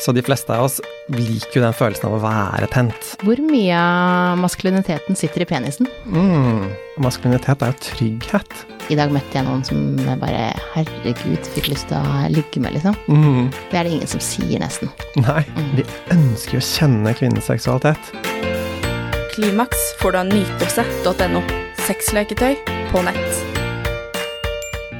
[0.00, 0.78] Så de fleste av oss
[1.12, 3.10] liker jo den følelsen av å være tent.
[3.20, 5.88] Hvor mye av maskuliniteten sitter i penisen?
[6.08, 6.70] Mm.
[7.04, 8.54] Maskulinitet er jo trygghet.
[8.90, 12.96] I dag møtte jeg noen som bare herregud, fikk lyst til å ligge med, liksom.
[13.12, 13.50] Mm.
[13.68, 14.88] Det er det ingen som sier, nesten.
[15.20, 15.44] Nei,
[15.76, 15.84] vi
[16.16, 18.14] ønsker jo å kjenne kvinnens seksualitet.
[19.34, 21.44] Klimaks får du av nytelse.no.
[21.84, 22.56] Sexleketøy
[22.90, 23.44] på nett.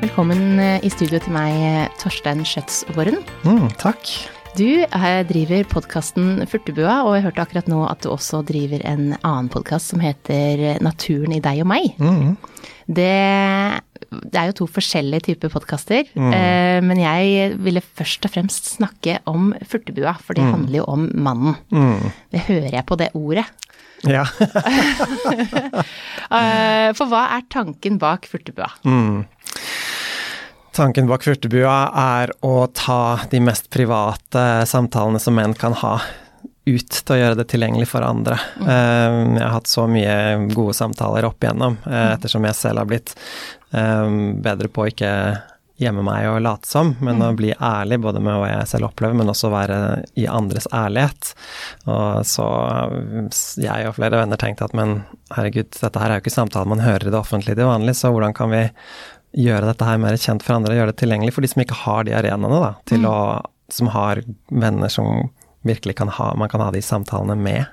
[0.00, 3.20] Velkommen eh, i studio til meg, Torstein Skjøtsvoren.
[3.48, 4.12] Mm, takk.
[4.58, 4.82] Du
[5.30, 9.92] driver podkasten Furtebua, og jeg hørte akkurat nå at du også driver en annen podkast
[9.92, 11.92] som heter Naturen i deg og meg.
[12.02, 12.34] Mm.
[12.90, 13.14] Det,
[14.10, 19.20] det er jo to forskjellige typer podkaster, eh, men jeg ville først og fremst snakke
[19.30, 21.54] om Furtebua, for det handler jo om mannen.
[21.70, 22.10] Mm.
[22.34, 23.46] Det hører jeg på det ordet.
[24.08, 24.26] Ja.
[26.30, 28.68] Eh, for hva er tanken bak Furtebua?
[28.86, 29.24] Mm.
[30.72, 35.96] Tanken bak Furtebua er å ta de mest private samtalene som menn kan ha,
[36.70, 38.36] ut til å gjøre det tilgjengelig for andre.
[38.60, 39.34] Mm.
[39.34, 40.14] Jeg har hatt så mye
[40.54, 43.16] gode samtaler opp igjennom, eh, ettersom jeg selv har blitt
[43.74, 44.06] eh,
[44.44, 45.12] bedre på å ikke
[45.80, 49.16] gjemme meg og late som, men å bli ærlig både med hva jeg selv opplever,
[49.16, 49.78] men også være
[50.20, 51.32] i andres ærlighet.
[51.88, 52.48] Og så
[53.64, 55.00] jeg og flere venner tenkte at men
[55.32, 58.12] herregud, dette her er jo ikke samtaler man hører i det offentlige til vanlig, så
[58.12, 58.66] hvordan kan vi
[59.36, 62.06] gjøre dette her mer kjent for andre, gjøre det tilgjengelig for de som ikke har
[62.06, 63.18] de arenaene, da, til å,
[63.72, 65.28] som har venner som
[65.62, 67.64] virkelig kan ha, man kan ha de samtalene med.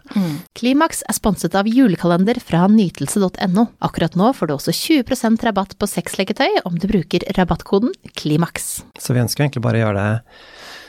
[0.60, 3.64] Klimaks er sponset av julekalender fra nytelse.no.
[3.80, 8.68] Akkurat nå får du også 20% rabatt på sexleketøy om du bruker rabattkoden KLIMAKS.
[9.00, 10.42] Så vi ønsker egentlig bare å gjøre det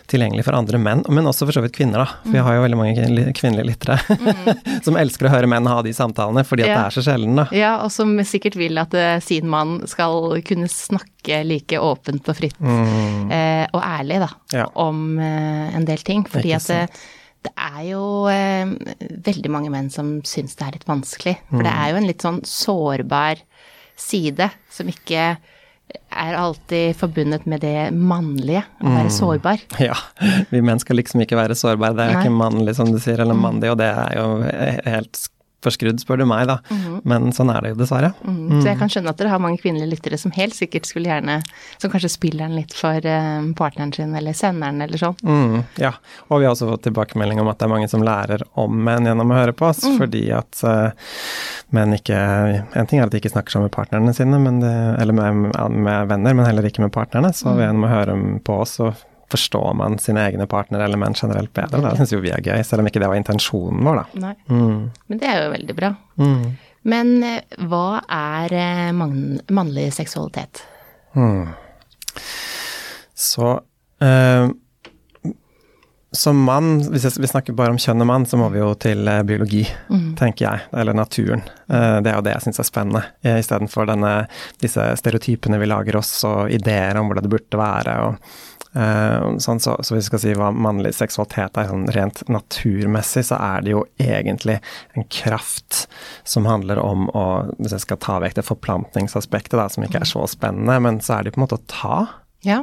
[0.09, 2.07] tilgjengelig for andre menn, men også for så vidt kvinner, da.
[2.25, 3.99] For vi har jo veldig mange kvinnelige lyttere
[4.87, 6.79] som elsker å høre menn ha de samtalene, fordi at Ja.
[6.79, 7.45] det er så sjelden, da.
[7.57, 12.37] Ja, og som sikkert vil at eh, sin mann skal kunne snakke like åpent og
[12.41, 14.57] fritt eh, og ærlig da, Mm.
[14.59, 14.67] Ja.
[14.81, 16.25] om eh, en del ting.
[16.25, 16.67] Fordi at
[17.45, 18.03] det, er jo
[19.25, 21.37] veldig mange menn som syns det er litt vanskelig.
[21.51, 21.65] For Mm.
[21.69, 23.37] det er jo en litt sånn sårbar
[23.97, 25.37] side som ikke
[26.19, 28.97] er alltid forbundet med det mannlige, å Mm.
[28.97, 29.59] være sårbar.
[29.89, 29.95] Ja,
[30.51, 32.23] vi menn skal liksom ikke være sårbare, det er Nei.
[32.27, 34.29] ikke mannlig som du sier, eller mandig, og det er jo
[34.91, 35.29] helt
[35.65, 36.59] forskrudd, spør du meg, da.
[37.09, 38.13] Men sånn er det jo dessverre.
[38.23, 38.61] Mm.
[38.61, 41.41] Så jeg kan skjønne at dere har mange kvinnelige lyttere som helt sikkert skulle gjerne
[41.81, 45.17] Som kanskje spiller den litt for eh, partneren sin eller senderen eller sånn.
[45.23, 45.93] Mm, ja,
[46.29, 49.09] og vi har også fått tilbakemelding om at det er mange som lærer om menn
[49.09, 50.91] gjennom å høre på oss, fordi at uh,
[51.75, 54.75] menn ikke En ting er at de ikke snakker sånn med partnerne sine, men det,
[55.03, 57.33] eller med, med venner, men heller ikke med partnerne.
[57.37, 58.93] Så gjennom å høre på oss, så
[59.31, 61.83] forstår man sine egne partnere eller menn generelt bedre.
[61.85, 64.33] Det syns jo vi er gøy, selv om ikke det var intensjonen vår, da.
[64.49, 65.93] Mm, Men det er jo veldig bra.
[66.17, 66.45] mm,
[66.89, 70.63] Men eh, hva er eh, mann, mannlig seksualitet?
[71.17, 71.49] mm.
[73.19, 73.61] Så
[74.01, 74.49] eh,
[76.13, 79.03] som mann, hvis vi snakker bare om kjønn og mann, så må vi jo til
[79.29, 80.61] biologi, biologi, tenker jeg.
[80.73, 81.43] Eller naturen.
[81.69, 83.03] Eh, det er jo det jeg syns er spennende.
[83.29, 83.91] Istedenfor
[84.63, 87.99] disse stereotypene vi lager oss, og ideer om hvordan det burde være.
[88.07, 92.21] og eh, sånn, så, så hvis vi skal si hva mannlig seksualitet er sånn rent
[92.29, 94.59] naturmessig, så er det jo egentlig
[94.99, 95.87] en kraft
[96.29, 97.27] som handler om å
[97.59, 101.17] Hvis jeg skal ta vekk det forplantningsaspektet, da, som ikke er så spennende, men så
[101.17, 101.99] er det på en måte å ta.
[102.47, 102.61] Ja.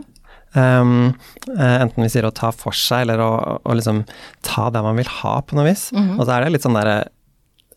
[0.56, 1.16] Um,
[1.52, 4.06] eh, enten vi sier å ta for seg, eller å, å liksom
[4.46, 5.90] ta det man vil ha, på noe vis.
[6.20, 7.10] Og så er det litt sånn der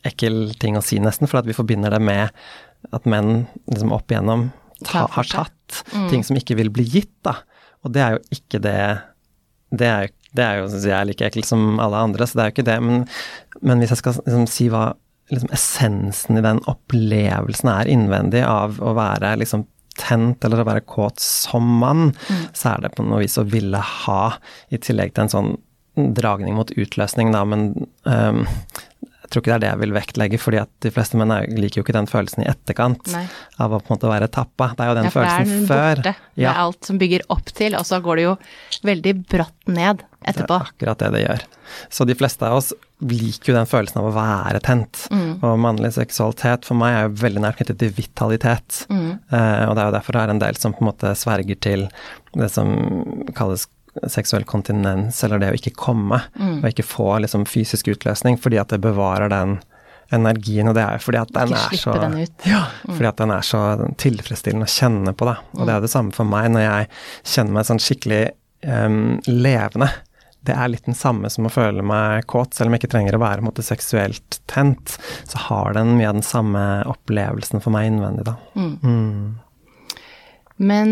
[0.07, 2.29] ekkel ting å si, nesten, for at vi forbinder det med
[2.95, 4.51] at menn liksom opp igjennom
[4.87, 7.39] ta, har tatt tatt ting som ikke vil bli gitt, da.
[7.89, 8.79] Og det er jo ikke det
[9.73, 12.51] Det er jo, det er jo jeg, like ekkelt som alle andre, så det er
[12.51, 12.79] jo ikke det.
[12.85, 13.03] Men,
[13.61, 14.85] men hvis jeg skal liksom si hva
[15.33, 19.67] liksom, essensen i den opplevelsen er innvendig av å være liksom
[19.99, 22.13] tent eller å være kåt som mann,
[22.57, 24.23] så er det på noe vis å ville ha,
[24.71, 25.51] i tillegg til en sånn
[26.15, 27.73] dragning mot utløsning, da, men
[28.07, 28.45] øhm,
[29.29, 31.47] jeg tror ikke det er det jeg vil vektlegge, fordi at de fleste menn er-
[31.53, 33.27] liker jo ikke den følelsen i etterkant Nei.
[33.61, 34.71] av å på en måte være tappa.
[34.73, 35.95] Det er jo den ja, for det er følelsen før.
[36.01, 36.15] borte.
[36.39, 38.35] Det er alt som bygger opp til, og så går det jo
[38.89, 40.57] veldig bratt ned etterpå.
[40.57, 41.45] Det er akkurat det det gjør.
[41.93, 42.73] Så de fleste av oss
[43.05, 45.05] liker jo den følelsen av å være tent.
[45.13, 45.45] Mm.
[45.45, 48.87] Og mannlig seksualitet for meg er jo veldig nært knyttet til vitalitet.
[48.89, 49.11] Mm.
[49.31, 51.61] Eh, og det er jo derfor det er en del som på en måte sverger
[51.61, 51.85] til
[52.35, 52.73] det som
[53.37, 53.69] kalles
[54.07, 56.59] seksuell kontinens, eller det å ikke komme, Mm.
[56.63, 59.59] og ikke få liksom fysisk utløsning, fordi at det bevarer den
[60.11, 62.45] energien, og det er fordi at den er så den ut.
[62.47, 62.95] mm.
[62.97, 63.63] fordi at den er så
[64.01, 65.37] tilfredsstillende å kjenne på, da.
[65.59, 66.89] Og det er det samme for meg når jeg
[67.25, 68.23] kjenner meg sånn skikkelig
[68.65, 69.91] um, levende.
[70.49, 73.19] Det er litt den samme som å føle meg kåt, selv om jeg ikke trenger
[73.19, 74.95] å være måte, seksuelt tent.
[75.29, 78.37] Så har den mye av den samme opplevelsen for meg innvendig, da.
[78.57, 79.35] Mm.
[80.59, 80.91] Men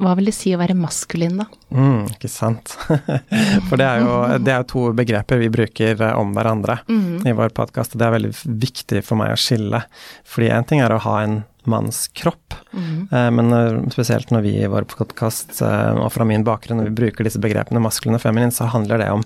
[0.00, 1.46] hva vil det si å være maskulin, da?
[1.74, 2.72] Mm, ikke sant.
[3.68, 7.26] For det er, jo, det er to begreper vi bruker eh, om hverandre Mm.
[7.28, 8.32] i vår podkast, og det er veldig
[8.62, 9.82] viktig for meg å skille.
[10.28, 13.08] Fordi én ting er å ha en manns kropp, Mm.
[13.36, 17.28] men eh, spesielt når vi i vår podkast, og fra min bakgrunn, når vi bruker
[17.28, 19.22] disse begrepene maskulin og feminin, så handler det om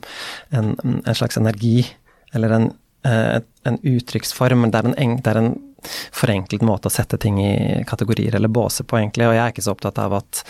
[0.51, 0.73] en,
[1.07, 1.87] en slags energi,
[2.35, 2.67] eller en,
[3.07, 4.67] en uttrykksform.
[4.71, 5.55] Det det er en
[6.15, 9.29] forenklet måte å sette ting i kategorier eller båser på, egentlig.
[9.29, 10.43] Og jeg er ikke så opptatt av at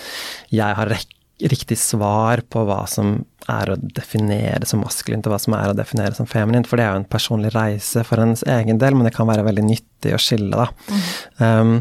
[0.54, 0.92] jeg har
[1.36, 3.18] riktig svar på hva som
[3.52, 6.86] er å definere som maskulint, og hva som er å definere som feminint, for det
[6.86, 10.14] er jo en personlig reise for ens egen del, men det kan være veldig nyttig
[10.16, 10.96] å skille, da.
[11.38, 11.76] Um,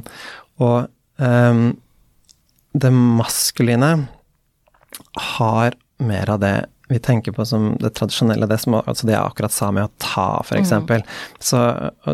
[0.61, 0.91] og
[1.23, 1.65] um,
[2.75, 3.93] det maskuline
[5.39, 6.55] har mer av det
[6.87, 9.93] vi tenker på som det tradisjonelle, det, som, altså det jeg akkurat sa med å
[10.01, 10.59] ta, f.eks.
[10.59, 11.05] eksempel.
[11.41, 11.61] Så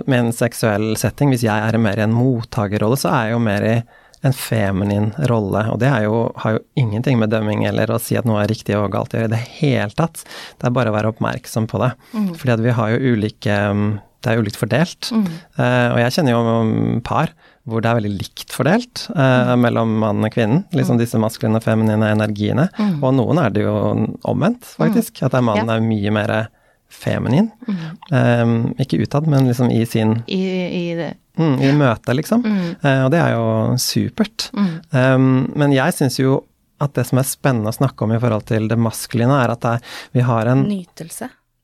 [0.06, 3.41] med en seksuell setting, hvis jeg er mer i en mottakerrolle, så er jeg jo
[3.44, 3.75] mer i
[4.21, 8.27] en feminin rolle, og det jo, har jo ingenting med dømming eller å si at
[8.29, 10.21] noe er riktig og galt å gjøre i det hele tatt.
[10.62, 11.89] Det er bare å være oppmerksom på det.
[12.38, 13.57] Fordi at vi har jo ulike
[14.21, 15.09] Det er ulikt fordelt.
[15.57, 17.31] Eh, og jeg kjenner jo om par
[17.69, 20.63] hvor det er veldig likt fordelt eh, mellom mannen og kvinnen.
[20.73, 22.69] Liksom disse maskuline og feminine energiene.
[23.03, 23.75] Og noen er det jo
[24.27, 25.21] omvendt, faktisk.
[25.27, 25.75] At mannen Ja.
[25.77, 26.33] er mye mer
[26.91, 27.51] feminin.
[28.11, 28.45] Eh,
[28.83, 30.41] ikke utad, men liksom i sin I,
[30.91, 31.13] i det.
[31.37, 32.43] mm, I møtet, liksom.
[32.83, 33.45] Uh, og det er jo
[33.79, 34.49] supert.
[34.91, 36.41] Um, men jeg syns jo
[36.81, 39.61] at det som er spennende å snakke om i forhold til det maskuline, er at
[39.61, 39.75] det
[40.17, 40.65] vi har en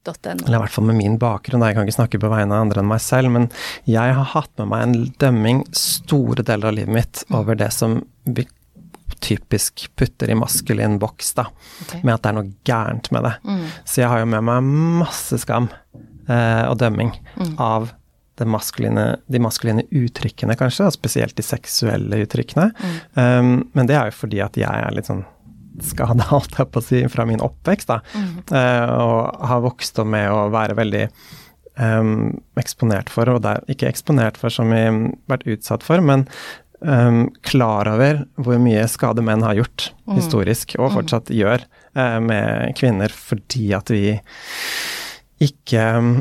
[0.07, 0.45] Nytelse.no.
[0.47, 2.81] eller i hvert fall med min bakgrunn, jeg kan ikke snakke på vegne av andre
[2.83, 3.49] enn meg selv, men
[3.89, 7.99] jeg har hatt med meg en dømming store deler av livet mitt over det som
[8.25, 8.47] vi
[9.23, 11.47] typisk putter i maskulin boks, da,
[11.81, 12.01] Okay.
[12.03, 13.35] med at det er noe gærent med det.
[13.85, 14.67] Så jeg har jo med meg
[15.01, 15.69] masse skam
[16.29, 17.13] eh, og dømming
[17.57, 17.91] av
[18.37, 22.67] det maskuline, de maskuline uttrykkene, kanskje, spesielt de seksuelle uttrykkene.
[23.17, 25.23] Um, men det er jo fordi at jeg er litt sånn
[25.83, 28.01] skada, holdt jeg på å si, fra min oppvekst, da.
[28.17, 31.03] Eh, og har vokst opp med å være veldig
[31.79, 34.85] um, eksponert for, og der, ikke eksponert for som i
[35.29, 36.27] vært utsatt for, men
[36.81, 41.65] um, klar over hvor mye skade menn har gjort historisk, og fortsatt gjør,
[41.97, 44.17] uh, med kvinner, fordi at vi
[45.43, 46.15] ikke um,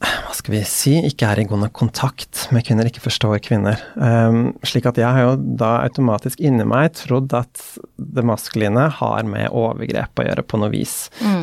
[0.00, 3.80] hva skal vi si, ikke er i god nok kontakt med kvinner, ikke forstår kvinner.
[4.00, 7.60] Um, slik at jeg har jo da automatisk inni meg trodd at
[8.00, 10.94] det maskuline har med overgrep å gjøre på noe vis.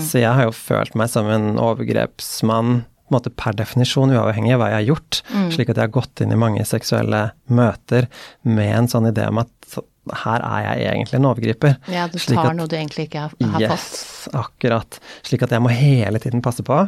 [0.02, 4.58] Så jeg har jo følt meg som en overgrepsmann på en måte per definisjon, uavhengig
[4.58, 5.22] av hva jeg har gjort.
[5.54, 8.10] Slik at jeg har gått inn i mange seksuelle møter
[8.44, 9.78] med en sånn idé om at
[10.14, 11.76] her er jeg egentlig en overgriper.
[11.92, 13.88] Ja, du tar at- noe du egentlig ikke har, har yes,
[14.28, 14.34] fått.
[14.36, 15.00] akkurat.
[15.24, 16.80] Slik at jeg må hele tiden passe på,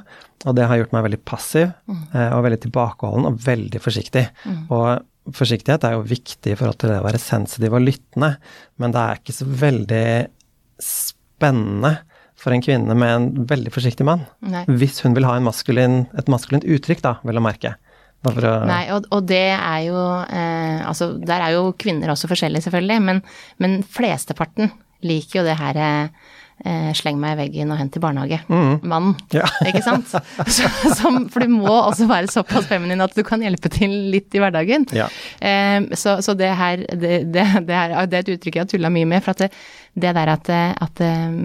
[0.45, 2.03] og det har gjort meg veldig passiv Mm.
[2.15, 4.29] eh, og veldig tilbakeholden og veldig forsiktig.
[4.69, 8.37] Og forsiktighet er jo viktig i forhold til det å være sensitiv og lyttende,
[8.79, 10.27] men det er ikke så veldig
[10.79, 11.99] spennende
[12.39, 14.21] for en kvinne med en veldig forsiktig mann.
[14.41, 14.63] Nei.
[14.79, 17.73] Hvis hun vil ha en maskulin, et maskulint uttrykk, da, vel å merke.
[18.67, 22.99] Nei, og, og det er jo eh, Altså, der er jo kvinner også forskjellige, selvfølgelig,
[23.05, 23.21] men,
[23.63, 24.71] men flesteparten
[25.07, 28.41] liker jo det her eh, sleng meg i veggen og hent i barnehage.
[28.83, 29.45] Mannen, Ja.
[29.63, 30.11] ikke sant?
[30.57, 30.67] Så,
[30.99, 34.41] som, for du må også være såpass feminin at du kan hjelpe til litt i
[34.43, 34.83] hverdagen.
[34.91, 35.07] Ja.
[35.39, 38.73] Eh, så, så det her, det, det, det, her, det er et uttrykk jeg har
[38.73, 39.23] tulla mye med.
[39.23, 39.53] For at det,
[39.95, 40.51] det der at,
[40.83, 41.39] at, eh,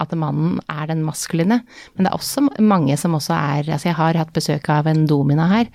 [0.00, 1.60] at mannen er den maskuline.
[1.94, 5.04] Men det er også mange som også er Altså jeg har hatt besøk av en
[5.08, 5.68] domina her,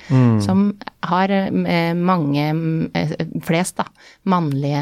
[0.44, 0.70] som
[1.06, 2.44] har eh, mange,
[2.98, 3.14] eh,
[3.46, 3.86] flest da,
[4.30, 4.82] mannlige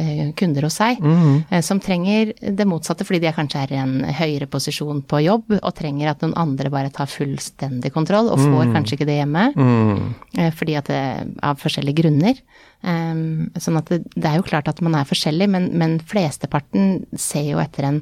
[0.00, 3.94] eh, kunder hos seg, eh, som trenger det motsatte fordi de kanskje er i en
[4.16, 8.72] høyere posisjon på jobb og trenger at noen andre bare tar fullstendig kontroll, og får
[8.74, 9.48] kanskje ikke det hjemme.
[9.56, 10.12] Mm.
[10.38, 11.02] Eh, fordi at det,
[11.44, 12.38] av forskjellige grunner.
[12.82, 17.04] Um, sånn at det, det er jo klart at man er forskjellig, men, men flesteparten
[17.14, 18.00] ser jo etter en,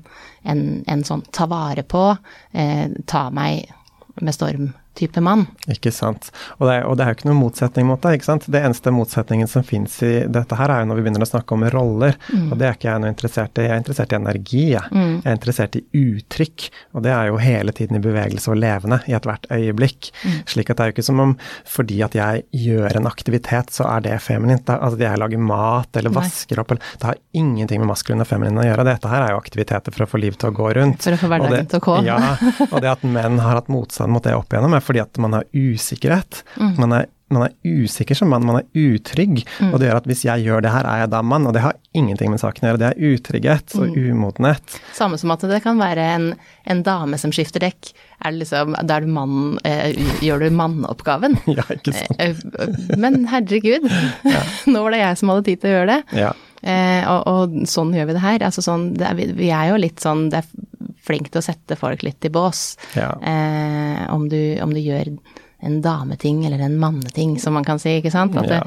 [0.49, 2.05] en, en sånn ta vare på,
[2.53, 3.71] eh, ta meg
[4.21, 4.35] med
[5.01, 5.47] storm-type mann.
[5.69, 6.31] Ikke sant.
[6.59, 8.15] Og det, er, og det er jo ikke noen motsetning mot det.
[8.19, 8.47] ikke sant?
[8.51, 11.55] Det eneste motsetningen som fins i dette her, er jo når vi begynner å snakke
[11.57, 12.17] om roller.
[12.51, 13.67] Og det er ikke jeg noe interessert i.
[13.67, 14.91] Jeg er interessert i energi, jeg.
[14.93, 16.69] Jeg er interessert i uttrykk.
[16.95, 20.11] Og det er jo hele tiden i bevegelse og levende i ethvert øyeblikk.
[20.51, 21.37] Slik at det er jo ikke som om
[21.71, 24.67] fordi at jeg gjør en aktivitet, så er det feminint.
[24.67, 26.23] Det Altså jeg lager mat eller Nei.
[26.23, 28.87] vasker opp eller Det har ingenting med maskulin og feminin å gjøre.
[28.89, 31.05] Dette her er jo aktiviteter for å få liv til å gå rundt.
[31.05, 31.97] For å få hverdagen til å gå.
[32.09, 32.17] Ja,
[32.71, 35.39] og det at menn har hatt motstand mot det opp igjennom, er fordi at man
[35.39, 36.43] har usikkerhet.
[36.77, 37.55] Man, er, man er
[37.85, 39.41] usikker som mann, man er utrygg.
[39.71, 41.47] Og det gjør at hvis jeg gjør det her, er jeg da mann.
[41.47, 42.81] Og det har ingenting med saken å gjøre.
[42.83, 44.77] Det er utrygghet og umodenhet.
[44.99, 46.29] Samme som at det kan være en,
[46.75, 47.93] en dame som skifter dekk.
[48.21, 49.95] Er det liksom, da er du mann, eh,
[50.27, 51.39] gjør du manneoppgaven.
[51.61, 52.21] Ja, ikke sant.
[52.21, 53.87] Eh, Men herregud,
[54.73, 56.21] nå var det jeg som hadde tid til å gjøre det.
[56.27, 56.35] Ja.
[56.61, 58.43] Eh, og, og sånn gjør vi det her.
[58.51, 60.51] Altså sånn, det er, vi, vi er jo litt sånn det er
[61.07, 62.75] flink til å sette folk litt i bås.
[62.99, 63.13] Ja.
[63.19, 65.13] Eh, om, du, om du gjør
[65.61, 68.37] en dameting eller en manneting, som man kan si, ikke sant.
[68.37, 68.63] Ja.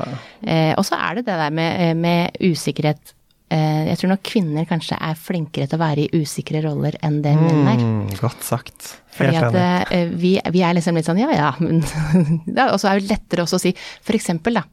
[0.46, 3.14] eh, og så er det det der med, eh, med usikkerhet.
[3.54, 7.20] Eh, jeg tror nok kvinner kanskje er flinkere til å være i usikre roller enn
[7.26, 7.82] det menn er.
[7.82, 8.96] Mm, godt sagt.
[9.14, 9.58] Fordi at
[9.94, 11.84] eh, vi, vi er liksom litt sånn ja ja, men
[12.74, 13.74] Og så er det lettere også å si
[14.10, 14.64] eksempel da,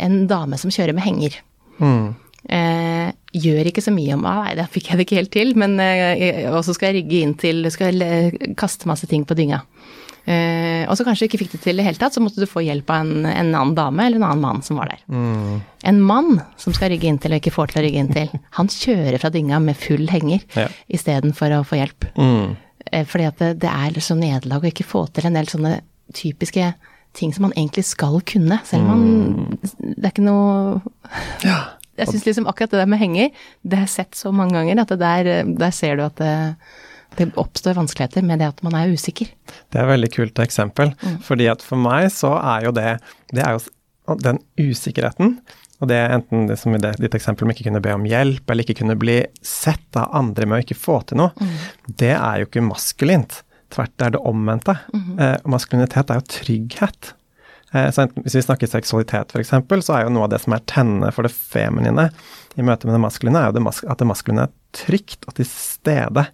[0.00, 1.36] en dame som kjører med henger.
[1.80, 2.14] Mm.
[2.48, 5.50] Eh, gjør ikke så mye om ah, Nei, da fikk jeg det ikke helt til,
[5.60, 8.00] men eh, Og så skal jeg rygge inn til Skal
[8.56, 9.58] kaste masse ting på dynga.
[10.24, 12.40] Eh, og så kanskje du ikke fikk det til i det hele tatt, så måtte
[12.40, 15.00] du få hjelp av en, en annen dame eller en annen mann som var der.
[15.08, 15.60] Mm.
[15.92, 18.32] En mann som skal rygge inn til og ikke får til å rygge inn til,
[18.58, 20.68] han kjører fra dynga med full henger Ja.
[20.92, 22.08] istedenfor å få hjelp.
[22.20, 22.54] Mm.
[22.92, 25.74] Eh, Fordi at det, det er liksom nederlag å ikke få til en del sånne
[26.16, 26.72] typiske
[27.16, 30.80] ting som man egentlig skal kunne, selv om man Det er ikke noe
[32.00, 33.30] Jeg syns liksom akkurat det der med henger,
[33.62, 35.30] det har jeg sett så mange ganger at det der,
[35.60, 36.34] der ser du at det,
[37.18, 39.30] det oppstår vanskeligheter med det at man er usikker.
[39.70, 40.92] Det er et veldig kult eksempel.
[41.02, 41.16] Mm.
[41.26, 42.92] Fordi at for meg så er jo det
[43.34, 45.36] Det er jo den usikkerheten,
[45.80, 48.02] og det er enten det som i det, ditt eksempel om ikke kunne be om
[48.08, 51.52] hjelp, eller ikke kunne bli sett av andre med å ikke få til noe, Mm.
[52.02, 53.42] det er jo ikke maskulint.
[53.70, 54.74] Tvert det er det omvendte.
[54.92, 55.20] Mm-hmm.
[55.22, 57.12] eh, maskulinitet er jo trygghet.
[57.72, 57.86] Eh,
[58.24, 59.52] hvis vi snakker seksualitet f.eks.,
[59.86, 62.08] så er jo noe av det som er tennende for det feminine
[62.58, 65.46] i møte med det maskuline, er jo det at det maskuline er trygt og til
[65.46, 66.26] stede.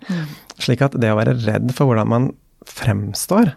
[0.65, 2.31] Slik at det å være redd for hvordan man
[2.67, 3.53] fremstår,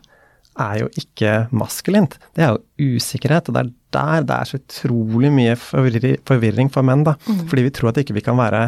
[0.59, 2.17] er jo ikke maskulint.
[2.35, 6.67] Det er jo usikkerhet, og det er der det er så utrolig mye forvirri- forvirring
[6.73, 7.13] for menn, da.
[7.47, 8.65] Fordi vi tror at ikke vi kan være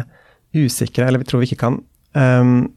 [0.56, 1.76] usikre, eller vi tror vi ikke kan
[2.16, 2.70] øhm,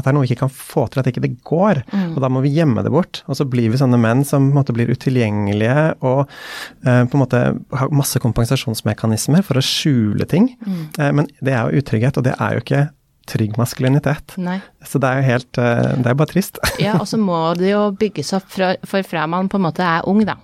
[0.00, 1.82] at det er noe vi ikke kan få til, at ikke det går.
[2.10, 3.22] Og da må vi gjemme det bort.
[3.30, 7.42] Og så blir vi sånne menn som måte blir utilgjengelige og eh, på en måte
[7.76, 10.54] har masse kompensasjonsmekanismer for å skjule ting.
[10.98, 12.86] Eh, men det er jo utrygghet, og det er jo ikke
[13.30, 14.34] trygg maskulinitet.
[14.40, 14.58] Nei.
[14.86, 16.60] Så det er jo helt eh, Det er bare trist.
[16.82, 19.86] Ja, og så må det jo bygges opp fra, for fra man på en måte
[19.86, 20.38] er ung, da.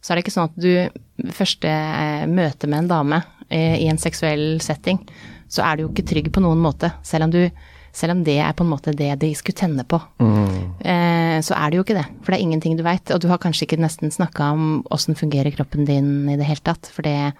[0.00, 3.90] Så er det ikke sånn at du første eh, møte med en dame eh, i
[3.90, 5.02] en seksuell setting,
[5.50, 6.92] så er du jo ikke trygg på noen måte.
[7.06, 7.42] Selv om, du,
[7.92, 10.00] selv om det er på en måte det de skulle tenne på.
[10.20, 12.06] Eh, så er det jo ikke det.
[12.22, 13.10] For det er ingenting du veit.
[13.14, 16.62] Og du har kanskje ikke nesten snakka om åssen fungerer kroppen din i det hele
[16.64, 16.90] tatt.
[16.94, 17.32] For det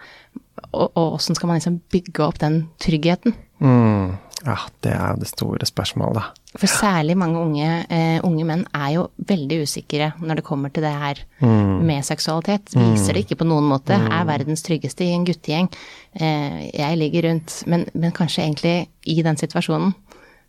[0.72, 3.32] Og åssen skal man liksom bygge opp den tryggheten?
[3.64, 4.18] Mm.
[4.44, 6.56] Ja, det er jo det store spørsmålet, da.
[6.58, 10.82] For særlig mange unge, eh, unge menn er jo veldig usikre når det kommer til
[10.82, 12.72] det her med seksualitet.
[12.74, 13.94] Viser det ikke på noen måte.
[13.94, 15.68] Er verdens tryggeste i en guttegjeng.
[16.14, 19.94] Eh, jeg ligger rundt, men, men kanskje egentlig i den situasjonen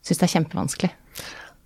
[0.05, 0.91] syns det er kjempevanskelig.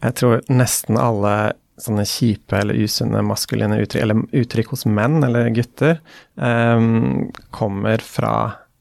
[0.05, 1.35] Jeg tror nesten alle
[1.81, 5.99] sånne kjipe eller usunne maskuline uttrykk, eller uttrykk hos menn eller gutter,
[6.39, 8.35] um, kommer fra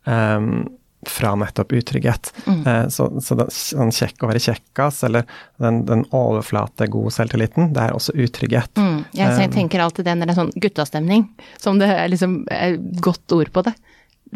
[0.07, 0.67] um,
[1.09, 2.33] fra nettopp utrygghet.
[2.47, 2.91] Mm.
[2.91, 5.27] så så den, sånn kjekk å være kjekkas, eller
[5.61, 8.73] den, den overflate god selvtilliten, det er også utrygghet.
[8.81, 9.03] Mm.
[9.13, 11.27] Jeg Um, tenker alltid det når det er sånn guttastemning,
[11.61, 13.75] som det er liksom er godt ord på det.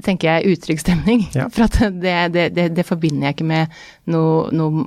[0.04, 1.24] Tenker jeg utrygg stemning.
[1.36, 1.48] Ja.
[1.52, 3.78] For at det, det, det, det forbinder jeg ikke med
[4.12, 4.84] noe, noe,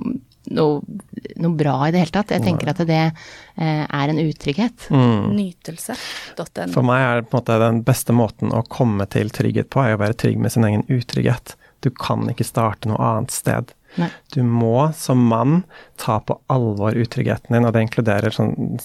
[0.52, 1.00] noe,
[1.42, 2.34] noe bra i det hele tatt.
[2.34, 4.88] Jeg tenker at det eh, er en utrygghet.
[4.94, 5.32] Mm.
[5.36, 6.70] Nytelse.no.
[6.74, 9.84] For meg er det på en måte den beste måten å komme til trygghet på,
[9.84, 11.56] er å være trygg med sin egen utrygghet.
[11.82, 13.72] Du kan ikke starte noe annet sted.
[14.00, 14.08] Nei.
[14.32, 15.62] Du må som mann
[16.00, 18.78] ta på alvor utryggheten din, og det inkluderer sånn,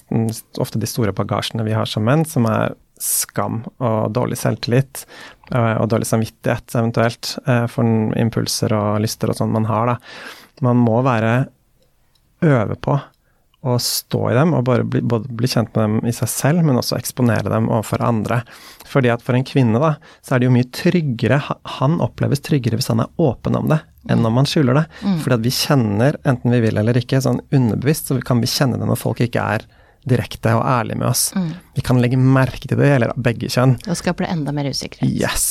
[0.60, 5.04] ofte de store bagasjene vi har som menn, som er skam og dårlig selvtillit
[5.52, 9.94] eh, og dårlig samvittighet eventuelt eh, for impulser og lyster og sånn man har.
[9.94, 10.66] da.
[10.66, 11.36] Man må være
[12.44, 12.98] øve på
[13.66, 16.62] å stå i dem og bare bli, både bli kjent med dem i seg selv,
[16.66, 18.40] men også eksponere dem overfor andre.
[18.86, 21.40] Fordi at for en kvinne, da, så er det jo mye tryggere
[21.78, 24.86] Han oppleves tryggere hvis han er åpen om det, enn om han skjuler det.
[25.24, 28.78] Fordi at vi kjenner, enten vi vil eller ikke, sånn underbevisst, så kan vi kjenne
[28.78, 29.66] det når folk ikke er
[30.10, 31.28] direkte og ærlige med oss.
[31.76, 33.76] Vi kan legge merke til det, eller begge kjønn.
[33.88, 35.10] Og skaper det enda mer usikkerhet.
[35.10, 35.48] Yes!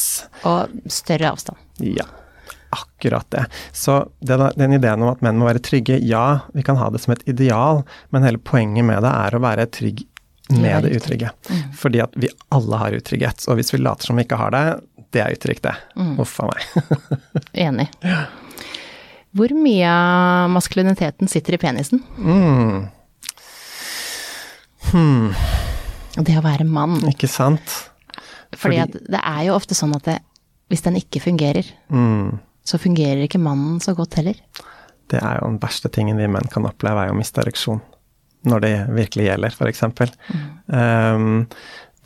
[0.48, 1.60] Og større avstand.
[1.84, 2.06] Ja,
[2.76, 3.46] akkurat det.
[3.72, 7.02] Så den, den ideen om at menn må være trygge, ja, vi kan ha det
[7.04, 10.06] som et ideal, men hele poenget med det er å være trygg
[10.50, 11.32] med det utrygge.
[11.44, 11.64] utrygge.
[11.76, 13.48] Fordi at vi alle har utrygghet.
[13.52, 14.66] Og hvis vi later som vi ikke har det,
[15.16, 15.76] det er utrygt, det.
[16.20, 16.68] Uff a meg.
[17.68, 17.88] Enig.
[19.38, 22.02] Hvor mye av maskuliniteten sitter i penisen?
[22.18, 22.88] Mm,
[24.96, 27.00] Og det å være mann.
[27.10, 27.76] ikke sant?
[28.58, 30.18] Fordi at det er jo ofte sånn at det,
[30.72, 34.40] hvis den ikke fungerer, mm, så fungerer ikke mannen så godt heller.
[35.08, 37.80] Det er jo den verste tingen vi menn kan oppleve, er å miste ereksjon.
[38.48, 39.84] Når det virkelig gjelder, f.eks.
[40.68, 41.46] Um,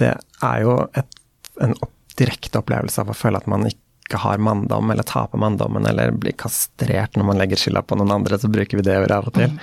[0.02, 1.22] det er jo et,
[1.62, 5.86] en opp, direkte opplevelse av å føle at man ikke har manndom, eller taper manndommen,
[5.88, 9.18] eller blir kastrert når man legger skylda på noen andre, så bruker vi det ordet
[9.18, 9.56] av og til.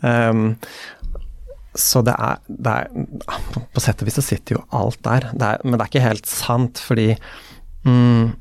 [0.00, 0.44] Um,
[1.78, 2.88] så det er, det er,
[3.70, 6.08] På sett og vis så sitter jo alt der, det er, men det er ikke
[6.08, 7.12] helt sant, fordi
[7.86, 8.32] mm,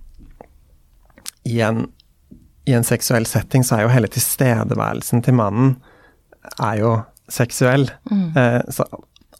[1.50, 1.86] i, en,
[2.70, 5.78] i en seksuell setting så er jo hele tilstedeværelsen til mannen
[6.58, 6.96] er jo
[7.30, 7.86] seksuell.
[8.10, 8.86] Eh, så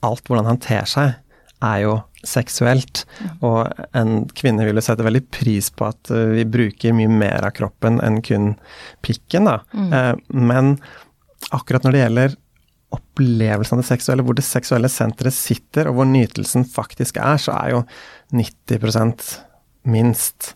[0.06, 1.18] alt hvordan han ter seg,
[1.66, 3.04] er jo seksuelt.
[3.46, 3.68] Og
[3.98, 7.56] en kvinne vil jo sette veldig pris på at uh, vi bruker mye mer av
[7.58, 8.54] kroppen enn kun
[9.06, 9.58] pikken, da.
[9.76, 10.78] Eh, men
[11.56, 12.38] akkurat når det gjelder
[12.96, 17.54] opplevelsen av det seksuelle, hvor det seksuelle senteret sitter, og hvor nytelsen faktisk er, så
[17.58, 17.84] er jo
[18.36, 19.28] 90%
[19.90, 20.54] minst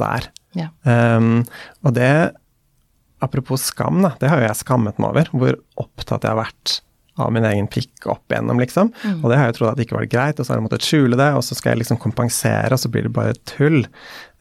[0.00, 0.30] der.
[0.56, 0.70] Ja.
[0.82, 1.44] Um,
[1.84, 2.10] og det,
[3.24, 6.80] apropos skam, da, det har jo jeg skammet meg over, hvor opptatt jeg har vært
[7.16, 8.90] av min egen pikk opp igjennom, liksom.
[9.22, 11.16] Og det har jeg trodd at ikke var greit, og så har jeg måttet skjule
[11.16, 13.86] det, og så skal jeg liksom kompensere, og så blir det bare tull.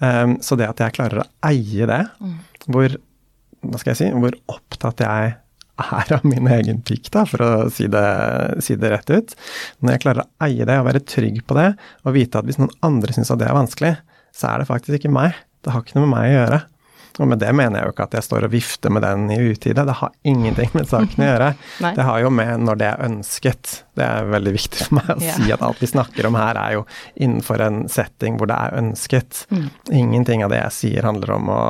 [0.03, 2.01] Um, så det at jeg klarer å eie det,
[2.67, 2.97] hvor
[3.65, 5.35] hva skal jeg si, hvor opptatt jeg
[5.81, 8.05] er av min egen pikk, da, for å si det,
[8.63, 9.35] si det rett ut.
[9.81, 11.71] Når jeg klarer å eie det og være trygg på det,
[12.03, 13.95] og vite at hvis noen andre syns at det er vanskelig,
[14.35, 15.35] så er det faktisk ikke meg.
[15.63, 16.61] Det har ikke noe med meg å gjøre.
[17.15, 19.37] Og med det mener jeg jo ikke at jeg står og vifter med den i
[19.39, 19.85] utide.
[19.87, 21.49] Det har ingenting med saken å gjøre.
[21.95, 23.71] Det har jo med når det er ønsket.
[23.95, 26.75] Det er veldig viktig for meg å si at alt vi snakker om her er
[26.75, 29.45] jo innenfor en setting hvor det er ønsket.
[29.47, 29.67] Mm.
[30.01, 31.61] Ingenting av det jeg sier handler om å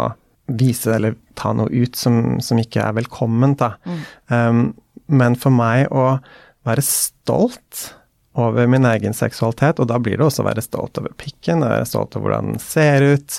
[0.45, 3.63] vise eller ta noe ut som, som ikke er velkomment.
[3.85, 4.01] Mm.
[4.29, 4.65] Um,
[5.11, 6.17] men for meg å
[6.65, 7.89] være stolt
[8.35, 11.87] over min egen seksualitet, og da blir det også å være stolt over pikken, være
[11.87, 13.37] stolt over hvordan den ser ut,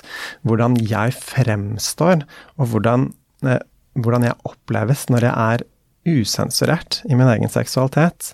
[0.48, 2.24] hvordan jeg fremstår,
[2.56, 3.10] og hvordan,
[3.44, 3.60] eh,
[4.00, 5.66] hvordan jeg oppleves når jeg er
[6.06, 8.32] usensurert i min egen seksualitet.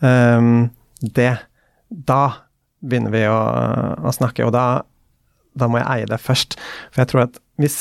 [0.00, 0.70] Um,
[1.02, 1.34] det
[1.88, 2.44] Da
[2.84, 3.36] begynner vi å,
[4.04, 4.82] å snakke, og da,
[5.56, 6.58] da må jeg eie det først.
[6.92, 7.78] For jeg tror at hvis,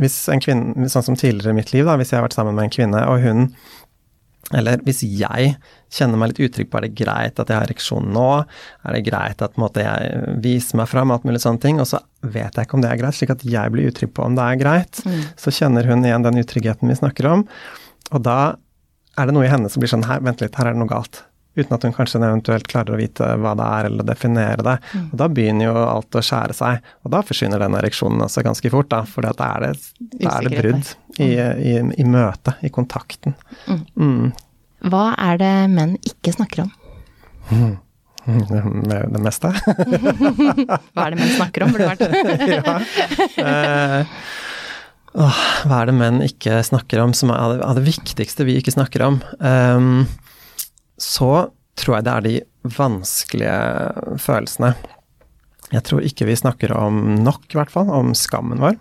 [0.00, 2.56] hvis en kvinne, sånn som tidligere i mitt liv, da, hvis jeg har vært sammen
[2.56, 3.48] med en kvinne, og hun
[4.52, 5.52] eller hvis jeg
[5.94, 8.26] kjenner meg litt utrygg på er det greit at jeg har ereksjon nå,
[8.84, 12.02] er det greit at måte, jeg viser meg fram, alt mulig sånne ting, og så
[12.20, 14.44] vet jeg ikke om det er greit, slik at jeg blir utrygg på om det
[14.44, 15.00] er greit,
[15.40, 17.46] så kjenner hun igjen den utryggheten vi snakker om,
[18.12, 18.38] og da
[19.16, 20.90] er det noe i henne som blir sånn her, vent litt, her er det noe
[20.90, 21.22] galt.
[21.58, 24.76] Uten at hun kanskje eventuelt klarer å vite hva det er, eller definere det.
[25.10, 28.72] Og da begynner jo alt å skjære seg, og da forsvinner den ereksjonen også ganske
[28.72, 29.72] fort, da, for da er det,
[30.22, 33.36] da er det brudd i, i, i møtet, i kontakten.
[33.68, 34.32] Mm.
[34.92, 36.76] Hva er det menn ikke snakker om?
[38.22, 38.84] Mm.
[38.86, 39.48] det meste.
[40.94, 42.92] Hva er det menn snakker om, burde det vært.
[43.40, 43.42] ja.
[43.42, 44.04] Eh,
[45.18, 48.76] åh, hva er det menn ikke snakker om som er av det, viktigste vi ikke
[48.76, 49.18] snakker om?
[49.42, 50.04] Ehm,
[51.02, 51.32] så
[51.78, 52.34] tror jeg det er de
[52.76, 54.72] vanskelige følelsene.
[55.72, 58.78] Jeg tror ikke vi snakker om nok, i hvert fall, om skammen vår.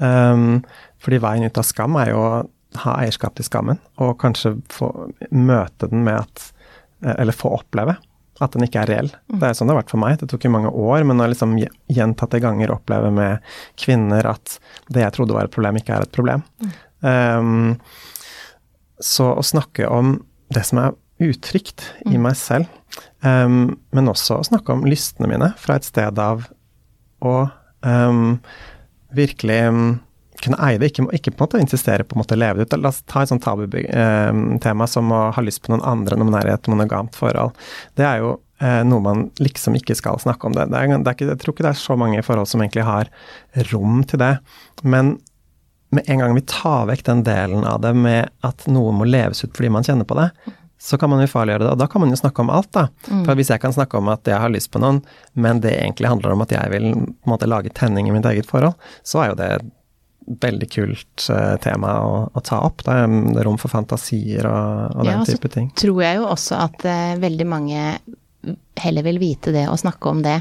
[0.00, 0.64] Um,
[1.00, 2.42] fordi veien ut av skam er jo å
[2.82, 4.90] ha eierskap til skammen, og kanskje få
[5.30, 6.52] møte den med at
[7.06, 7.92] Eller få oppleve
[8.40, 9.10] at den ikke er reell.
[9.28, 10.16] Det er sånn det har vært for meg.
[10.20, 11.52] Det tok jo mange år, men å liksom
[11.92, 13.44] gjentatte ganger oppleve med
[13.80, 14.56] kvinner at
[14.92, 16.44] det jeg trodde var et problem, ikke er et problem.
[17.04, 17.76] Um,
[18.96, 20.16] så å snakke om
[20.52, 22.68] det som er utrygt i meg selv,
[23.24, 26.46] Um, men også å snakke om lystene mine fra et sted av
[27.24, 27.36] å
[27.82, 28.36] um,
[29.16, 29.60] virkelig
[30.36, 32.76] kunne eie det, ikke, ikke på en måte insistere på å måtte leve det ut.
[32.82, 36.36] La oss ta et sånt tabutema som å ha lyst på noen andre når man
[36.42, 37.56] er i et monogamt forhold.
[37.96, 40.68] Det er jo eh, noe man liksom ikke skal snakke om det.
[40.74, 42.84] det, er, det er ikke, jeg tror ikke det er så mange forhold som egentlig
[42.84, 43.10] har
[43.72, 44.34] rom til det.
[44.84, 45.14] Men
[45.96, 49.40] med en gang vi tar vekk den delen av det med at noe må leves
[49.40, 50.28] ut fordi man kjenner på det,
[50.78, 51.70] så kan man jo farliggjøre det.
[51.72, 52.86] Og da kan man jo snakke om alt, da.
[53.08, 54.98] For hvis jeg kan snakke om at jeg har lyst på noen,
[55.34, 58.28] men det egentlig handler om at jeg vil på en måte lage tenning i mitt
[58.28, 59.66] eget forhold, så er jo det et
[60.42, 62.82] veldig kult eh, tema å, å ta opp.
[62.84, 65.68] Det er rom for fantasier og, og den Ja, så type ting.
[65.78, 67.82] tror jeg jo også at eh, veldig mange
[68.78, 70.40] heller vil vite det og snakke om det,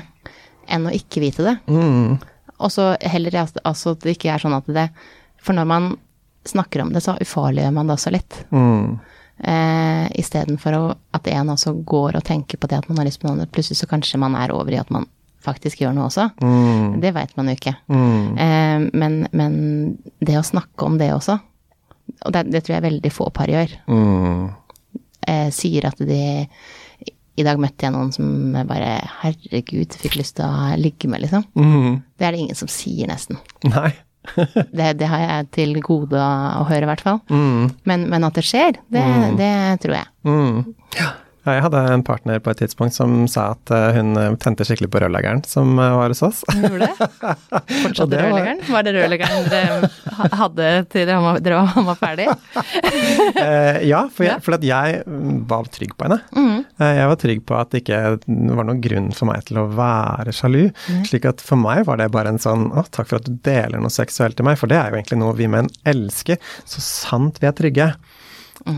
[0.69, 1.55] enn å ikke vite det.
[1.69, 2.17] Mm,
[2.57, 4.87] Og så heller altså at det ikke er sånn at det
[5.45, 5.91] For når man
[6.45, 8.39] snakker om det, så ufarliggjør man det også litt.
[8.51, 8.99] mm,
[9.43, 13.27] Eh, Istedenfor at en også går og tenker på det at man har lyst på
[13.27, 15.07] noe, plutselig så kanskje man er over i at man
[15.45, 16.29] faktisk gjør noe også.
[16.41, 17.75] mm, Det veit man jo ikke.
[17.87, 21.39] mm, Eh, men, men det å snakke om det også,
[22.25, 24.49] og det, det tror jeg veldig få par gjør, mm,
[25.27, 26.23] eh, sier at de
[27.37, 31.43] i dag møtte jeg noen som bare Herregud, fikk lyst til å ligge med, liksom.
[31.59, 31.97] Mhm.
[32.17, 33.35] Det er det ingen som sier, nesten.
[33.67, 33.91] Nei.
[34.77, 37.21] Det, det har jeg til gode å høre, i hvert fall.
[37.31, 37.69] Mm.
[37.89, 39.05] Men, men at det skjer, det,
[39.39, 40.11] det tror jeg.
[40.27, 40.57] Mm.
[40.97, 41.11] Ja,
[41.45, 44.89] jeg hadde en partner på et tidspunkt som sa at eh, hun eh, tente skikkelig
[44.93, 46.39] på rødleggeren som eh, var hos oss.
[46.55, 47.09] Gjorde det?
[47.83, 48.63] Fortsatte det var- rødleggeren?
[48.73, 49.89] Var det rødleggeren dere
[50.41, 52.27] hadde til dere var- dere var- ferdig?
[53.85, 56.17] Ja, for, jeg, for at jeg mm, var trygg på henne.
[56.35, 56.63] Mm.
[56.81, 57.99] Jeg var trygg på at det ikke
[58.55, 60.63] var noen grunn for meg til å være sjalu.
[61.07, 63.81] Slik at for meg var det bare en sånn å, takk for at du deler
[63.83, 66.39] noe seksuelt til meg, for det er jo egentlig noe vi menn elsker.
[66.65, 67.91] Så sant vi er trygge.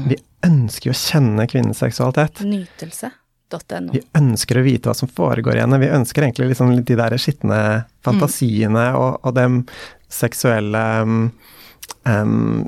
[0.10, 2.43] Vi ønsker jo å kjenne kvinnens seksualitet.
[2.45, 3.95] Nytelse.no.
[3.95, 5.82] Vi ønsker å vite hva som foregår i henne.
[5.82, 7.60] Vi ønsker egentlig liksom de der skitne
[8.06, 9.62] fantasiene og, og dem
[10.12, 11.28] seksuelle um,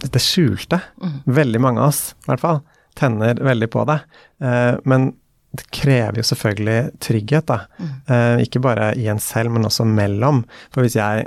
[0.02, 0.82] Det skjulte.
[1.26, 2.62] Veldig mange av oss, i hvert fall,
[3.00, 4.02] tenner veldig på det.
[4.44, 5.12] Uh, men
[5.56, 7.64] det krever jo selvfølgelig trygghet, da.
[7.82, 10.44] Eh, ikke bare i en selv, men også mellom.
[10.70, 11.26] For hvis jeg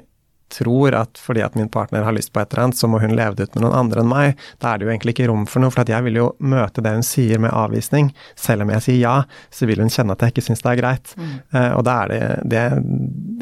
[0.53, 3.17] tror at fordi at min partner har lyst på et eller annet, så må hun
[3.17, 4.43] leve det ut med noen andre enn meg.
[4.63, 6.85] Da er det jo egentlig ikke rom for noe, for at jeg vil jo møte
[6.85, 8.13] det hun sier med avvisning.
[8.39, 9.17] Selv om jeg sier ja,
[9.55, 11.15] så vil hun kjenne at jeg ikke syns det er greit.
[11.19, 12.21] Eh, og da er det
[12.53, 12.63] Det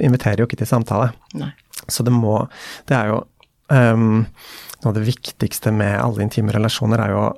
[0.06, 1.12] inviterer jo ikke til samtale.
[1.38, 1.52] Nei.
[1.88, 2.48] Så det må
[2.88, 3.20] Det er jo
[3.72, 4.26] um,
[4.80, 7.30] Noe av det viktigste med alle intime relasjoner er jo å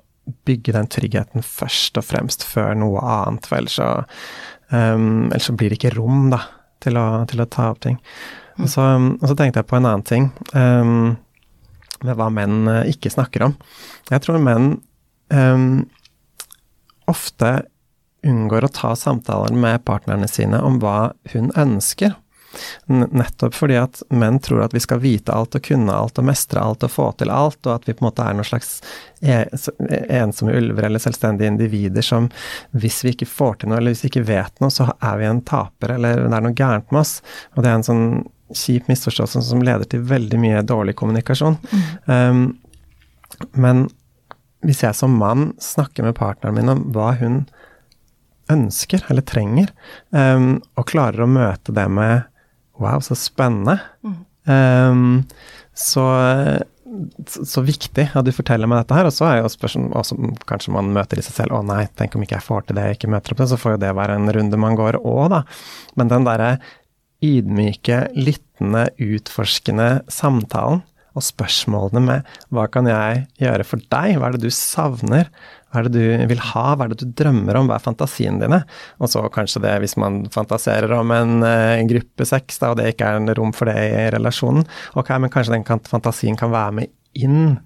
[0.46, 3.48] bygge den tryggheten først og fremst, før noe annet.
[3.48, 3.88] For ellers så,
[4.70, 6.38] um, ellers så blir det ikke rom, da,
[6.84, 7.98] til å, til å ta opp ting.
[8.60, 8.84] Og så,
[9.20, 11.14] og så tenkte jeg på en annen ting, um,
[12.02, 13.52] med hva menn eh, ikke snakker om.
[14.10, 14.72] Jeg tror menn
[15.30, 15.84] um,
[17.10, 17.60] ofte
[18.26, 22.14] unngår å ta samtaler med partnerne sine om hva hun ønsker.
[22.86, 26.60] Nettopp fordi at menn tror at vi skal vite alt og kunne alt og mestre
[26.60, 28.74] alt og få til alt, og at vi på en måte er noen slags
[29.24, 29.46] e-
[30.20, 32.28] ensomme ulver eller selvstendige individer som
[32.76, 35.30] hvis vi ikke får til noe, eller hvis vi ikke vet noe, så er vi
[35.30, 37.16] en taper, eller det er noe gærent med oss.
[37.56, 38.06] Og det er en sånn
[38.56, 41.58] kjip misforståelse som leder til veldig mye dårlig kommunikasjon.
[42.06, 42.44] Um,
[43.58, 43.86] men
[44.62, 47.44] hvis jeg som mann snakker med partneren min om hva hun
[48.52, 49.72] ønsker eller trenger,
[50.10, 52.28] um, og klarer å møte det med
[52.80, 53.76] Wow, så spennende.
[54.48, 55.22] Um,
[55.76, 56.02] så,
[57.28, 59.06] så, viktig at du forteller meg dette her.
[59.06, 62.24] Og så er jo spørsmålet kanskje man møter i seg selv Å nei, tenk om
[62.24, 64.16] ikke jeg får til det, jeg ikke møter opp til, så får jo det være
[64.18, 65.42] en runde man går òg, da.
[66.00, 66.50] Men den derre
[67.22, 70.82] ydmyke, lyttende, utforskende samtalen
[71.12, 75.28] og spørsmålene med hva kan jeg gjøre for deg, hva er det du savner,
[75.68, 78.40] hva er det du vil ha, hva er det du drømmer om, hva er fantasien
[78.40, 78.62] dine?
[79.00, 82.94] Og så kanskje det, hvis man fantaserer om en, uh, gruppe sex, da, og det
[82.94, 84.64] ikke er en rom for det i relasjonen,
[84.96, 87.58] ok, men kanskje den kan, fantasien kan være med inn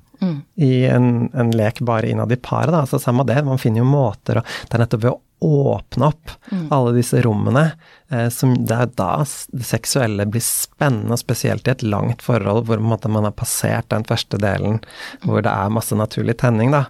[0.57, 2.81] i en, en lek bare innad i paret, da.
[2.85, 6.31] Altså samme det, man finner jo måter, og det er nettopp ved å åpne opp
[6.72, 7.66] alle disse rommene,
[8.09, 9.11] eh, som det er da
[9.52, 14.07] det seksuelle blir spennende, spesielt i et langt forhold hvor måte, man har passert den
[14.09, 14.81] første delen
[15.26, 16.87] hvor det er masse naturlig tenning, da.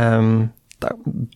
[0.00, 0.48] Um,
[0.80, 0.94] da,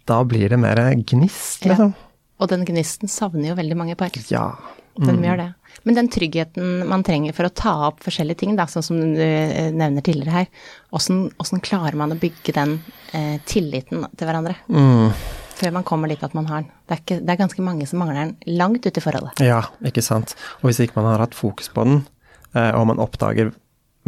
[0.09, 1.75] da blir det mer gnist, Ja.
[1.75, 1.93] liksom.
[2.41, 4.11] Og den gnisten savner jo veldig mange par.
[4.33, 4.55] Ja.
[4.97, 5.47] Den gjør det.
[5.83, 9.21] Men den tryggheten man trenger for å ta opp forskjellige ting, da, sånn som du
[9.21, 12.77] eh, nevner tidligere her, åssen klarer man å bygge den
[13.13, 14.57] eh, tilliten til hverandre?
[15.55, 16.71] Før man kommer dit at man har den.
[16.85, 19.43] Det er, ikke, det er ganske mange som mangler den langt ute i forholdet.
[19.45, 20.37] Ja, ikke sant.
[20.63, 22.01] Og hvis ikke man har hatt fokus på den,
[22.55, 23.53] eh, og man oppdager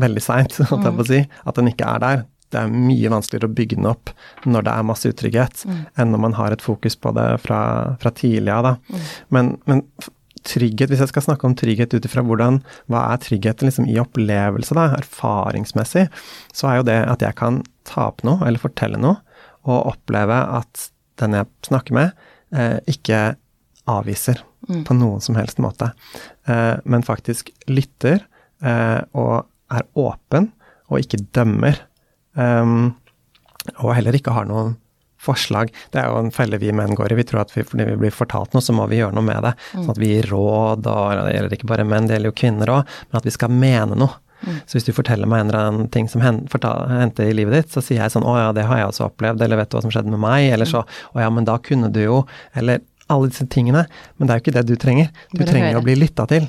[0.00, 3.78] veldig seint å si, at den ikke er der, det er mye vanskeligere å bygge
[3.78, 4.12] den opp
[4.46, 7.60] når det er masse utrygghet, enn når man har et fokus på det fra,
[7.98, 8.76] fra tidlig av.
[8.86, 9.08] Mm.
[9.34, 9.82] Men, men
[10.46, 13.98] trygghet, hvis jeg skal snakke om trygghet ut ifra hvordan Hva er tryggheten liksom i
[14.02, 16.06] opplevelse, da, erfaringsmessig,
[16.54, 19.20] så er jo det at jeg kan ta opp noe, eller fortelle noe,
[19.66, 20.88] og oppleve at
[21.20, 23.36] den jeg snakker med, eh, ikke
[23.90, 25.92] avviser på noen som helst måte,
[26.50, 28.24] eh, men faktisk lytter
[28.62, 30.50] eh, og er åpen
[30.90, 31.78] og ikke dømmer.
[32.36, 32.94] Um,
[33.80, 34.76] og heller ikke har noen
[35.26, 35.72] forslag.
[35.92, 37.18] Det er jo en felle vi menn går i.
[37.20, 39.42] Vi tror at vi, fordi vi blir fortalt noe, så må vi gjøre noe med
[39.46, 39.54] det.
[39.74, 42.72] Sånn at vi gir råd, og det gjelder ikke bare menn, det gjelder jo kvinner
[42.78, 44.22] òg, men at vi skal mene noe.
[44.68, 47.80] Så hvis du forteller meg en eller annen ting som hendte i livet ditt, så
[47.82, 49.90] sier jeg sånn 'Å ja, det har jeg også opplevd', eller 'Vet du hva som
[49.90, 53.46] skjedde med meg?' Eller så 'Å ja, men da kunne du jo', eller alle disse
[53.48, 53.86] tingene.
[54.18, 55.08] Men det er jo ikke det du trenger.
[55.32, 55.80] Du Bare trenger høre.
[55.80, 56.48] å bli lytta til.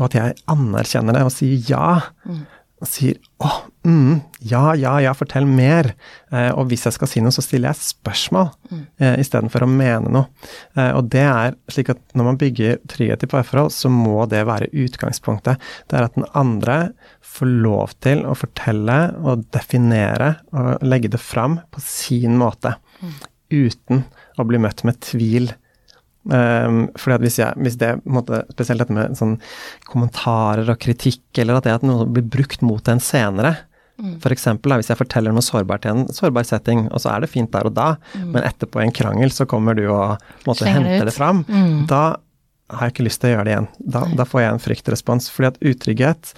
[0.00, 2.00] Og at jeg anerkjenner det og sier ja.
[2.80, 3.50] Og sier 'Å,
[3.88, 4.14] mm,
[4.50, 5.94] ja, ja, ja, fortell mer'.
[6.30, 8.50] Eh, og hvis jeg skal si noe, så stiller jeg spørsmål
[9.00, 10.28] eh, istedenfor å mene noe.
[10.76, 14.44] Eh, og det er slik at når man bygger trygghet i parforhold, så må det
[14.48, 15.62] være utgangspunktet.
[15.88, 16.78] Det er at den andre
[17.24, 22.76] får lov til å fortelle og definere og legge det fram på sin måte.
[23.48, 24.04] Uten
[24.38, 25.50] å bli møtt med tvil
[26.28, 29.38] Um, fordi at hvis, jeg, hvis det, måte, spesielt dette med sånn
[29.88, 33.54] kommentarer og kritikk, eller at det at noe blir brukt mot en senere,
[33.98, 34.14] Mm.
[34.22, 37.32] For eksempel, hvis jeg forteller noe sårbart i en sårbar setting, og så er det
[37.32, 38.30] fint der og da, mm.
[38.36, 41.86] men etterpå i en krangel så kommer du og måtte hente det fram, mm.
[41.90, 42.04] da
[42.68, 43.68] har jeg ikke lyst til å gjøre det igjen.
[43.94, 45.28] Da, da får jeg en fryktrespons.
[45.32, 46.32] Fordi at utrygghet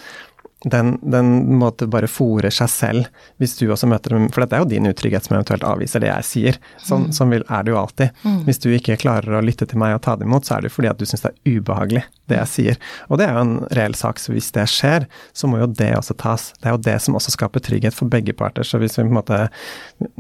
[0.65, 3.07] den, den måte bare fòrer seg selv,
[3.41, 6.11] hvis du også møter dem For dette er jo din utrygghet som eventuelt avviser det
[6.11, 6.59] jeg sier.
[6.85, 7.15] Sånn, mm.
[7.17, 8.19] sånn vil, er det jo alltid.
[8.27, 8.37] Mm.
[8.45, 10.73] Hvis du ikke klarer å lytte til meg og ta det imot, så er det
[10.75, 12.81] fordi at du syns det er ubehagelig, det jeg sier.
[13.09, 15.95] Og det er jo en reell sak, så hvis det skjer, så må jo det
[15.97, 16.51] også tas.
[16.61, 18.67] Det er jo det som også skaper trygghet for begge parter.
[18.67, 19.43] Så hvis vi på en måte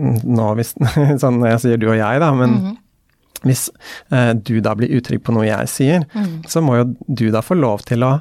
[0.00, 0.72] Nå hvis
[1.22, 2.74] Sånn jeg sier du og jeg, da, men mm.
[3.44, 3.68] hvis
[4.14, 6.48] eh, du da blir utrygg på noe jeg sier, mm.
[6.48, 8.14] så må jo du da få lov til å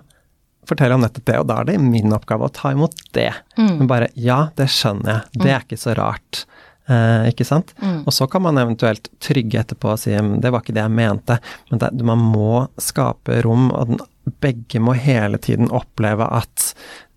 [0.70, 3.32] forteller om nettopp det, og da er det min oppgave å ta imot det.
[3.58, 3.74] Mm.
[3.82, 6.44] Men bare ja, det skjønner jeg, det er ikke så rart.
[6.90, 7.76] Eh, ikke sant?
[7.82, 8.02] Mm.
[8.08, 11.38] Og så kan man eventuelt trygge etterpå og si det var ikke det jeg mente,
[11.70, 14.02] men det, man må skape rom, og den,
[14.42, 16.72] begge må hele tiden oppleve at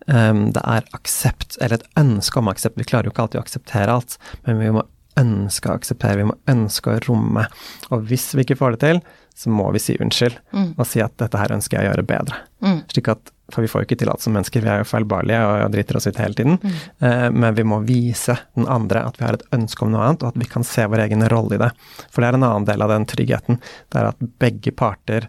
[0.08, 2.78] um, det er aksept, eller et ønske om aksept.
[2.80, 4.84] Vi klarer jo ikke alltid å akseptere alt, men vi må
[5.20, 7.44] ønske å akseptere, vi må ønske å romme.
[7.92, 9.02] Og hvis vi ikke får det til,
[9.36, 10.70] så må vi si unnskyld, mm.
[10.76, 12.40] og si at dette her ønsker jeg å gjøre bedre.
[12.64, 12.82] Mm.
[12.92, 15.72] Slik at for vi får jo ikke tillatelse som mennesker, vi er jo feilbarlige og
[15.74, 16.58] driter oss ut hele tiden.
[16.62, 16.76] Mm.
[17.06, 20.24] Eh, men vi må vise den andre at vi har et ønske om noe annet,
[20.24, 21.72] og at vi kan se vår egen rolle i det.
[22.10, 23.60] For det er en annen del av den tryggheten.
[23.92, 25.28] Det er at begge parter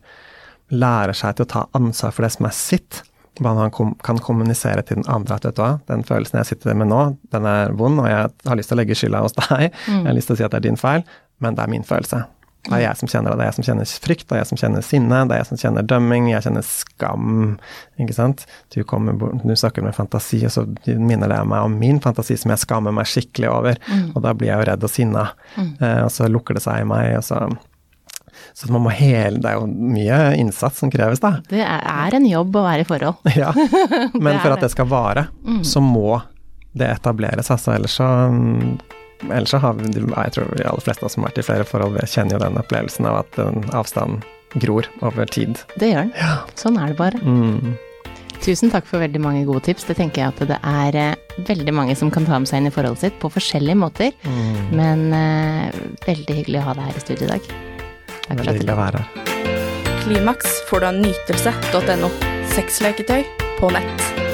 [0.74, 3.04] lærer seg til å ta ansvar for det som er sitt.
[3.42, 3.58] Man
[4.06, 7.02] kan kommunisere til den andre at vet du hva, den følelsen jeg sitter med nå,
[7.34, 9.74] den er vond, og jeg har lyst til å legge skylda hos deg.
[9.88, 10.00] Mm.
[10.04, 11.06] Jeg har lyst til å si at det er din feil,
[11.42, 12.22] men det er min følelse.
[12.64, 13.38] Det er jeg som kjenner det.
[13.40, 15.50] Det er jeg som kjenner frykt, det er jeg som kjenner sinne, det er jeg
[15.50, 17.34] som kjenner dømming, jeg kjenner skam.
[18.00, 18.46] Ikke sant.
[18.72, 22.54] Du, kommer, du snakker med fantasi, og så minner det meg om min fantasi som
[22.54, 23.84] jeg skammer meg skikkelig over.
[23.90, 24.08] Mm.
[24.14, 25.28] Og da blir jeg jo redd og sinna.
[25.58, 25.70] Mm.
[25.76, 27.44] Eh, og så lukker det seg i meg, og så
[28.54, 31.36] så man må hele, Det er jo mye innsats som kreves, da.
[31.50, 33.30] Det er en jobb å være i forhold.
[33.44, 33.52] ja,
[34.26, 35.64] men for at det skal vare, mm.
[35.68, 36.22] så må
[36.74, 37.76] det etableres, altså.
[37.76, 38.10] Ellers så
[39.30, 41.98] ellers så har vi, jeg tror de aller fleste som har vært i flere forhold,
[41.98, 44.24] vi kjenner jo den opplevelsen av at den avstanden
[44.62, 45.58] gror over tid.
[45.80, 46.14] Det gjør den.
[46.20, 46.38] Ja.
[46.60, 47.22] Sånn er det bare.
[47.24, 47.74] Mm.
[48.44, 49.86] Tusen takk for veldig mange gode tips.
[49.88, 52.68] Det tenker jeg at det er eh, veldig mange som kan ta med seg inn
[52.68, 54.12] i forholdet sitt på forskjellige måter.
[54.28, 54.58] Mm.
[54.76, 57.48] Men uh, veldig hyggelig å ha deg her i studio i dag.
[58.28, 59.32] Takk veldig hyggelig å være her.
[60.04, 62.12] Klimaks får du av nytelse.no.
[62.58, 63.24] Sexleketøy
[63.62, 64.33] på nett.